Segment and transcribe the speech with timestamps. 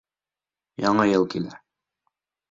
[0.85, 1.59] Яңы йыл килә...